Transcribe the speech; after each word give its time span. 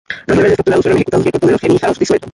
Los 0.25 0.35
rebeldes 0.35 0.57
capturados 0.57 0.81
fueron 0.87 0.97
ejecutados 0.97 1.23
y 1.25 1.27
el 1.27 1.31
cuerpo 1.31 1.45
de 1.47 1.51
los 1.53 1.61
jenízaros 1.61 1.99
disuelto. 1.99 2.29